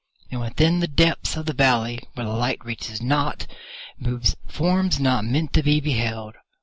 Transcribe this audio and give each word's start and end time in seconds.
And 0.31 0.41
within 0.41 0.79
the 0.79 0.87
depths 0.87 1.37
of 1.37 1.45
the 1.45 1.53
valley, 1.53 1.99
where 2.15 2.25
the 2.25 2.31
light 2.33 2.65
reaches 2.65 3.03
not, 3.03 3.45
move 3.99 4.33
forms 4.47 4.99
not 4.99 5.25
meant 5.25 5.53
to 5.53 5.61
be 5.61 5.79
beheld. 5.79 6.37